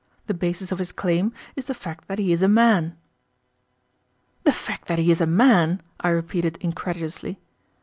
[0.25, 2.97] The basis of his claim is the fact that he is a man."
[4.45, 7.39] "The fact that he is a man!" I repeated, incredulously.